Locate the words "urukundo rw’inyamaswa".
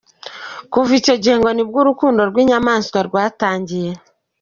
1.83-2.99